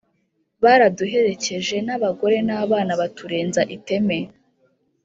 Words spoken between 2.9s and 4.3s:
baturenza iteme.